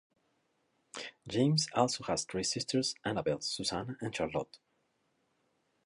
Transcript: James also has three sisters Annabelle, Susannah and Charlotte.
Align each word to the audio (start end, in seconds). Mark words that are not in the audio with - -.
James 1.27 1.67
also 1.75 2.03
has 2.05 2.23
three 2.25 2.41
sisters 2.41 2.95
Annabelle, 3.05 3.39
Susannah 3.39 3.97
and 4.01 4.15
Charlotte. 4.15 4.57